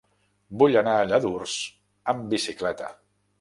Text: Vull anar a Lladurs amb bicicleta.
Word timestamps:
Vull 0.61 0.77
anar 0.81 0.95
a 1.01 1.03
Lladurs 1.09 1.59
amb 2.15 2.27
bicicleta. 2.33 2.91